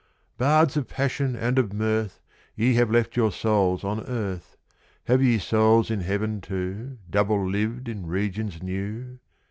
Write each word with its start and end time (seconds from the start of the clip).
"]BARDS 0.39 0.77
of 0.77 0.87
Passion 0.87 1.35
and 1.35 1.59
of 1.59 1.73
Mirth, 1.73 2.19
Ye 2.55 2.73
have 2.73 2.89
left 2.89 3.15
your 3.15 3.31
souls 3.31 3.83
on 3.83 3.99
earth! 3.99 4.57
Have 5.03 5.21
ye 5.21 5.37
souls 5.37 5.91
in 5.91 5.99
heaven 6.01 6.41
too, 6.41 6.97
Double 7.07 7.47
lived 7.47 7.87
in 7.87 8.07
regions 8.07 8.63
new? 8.63 9.19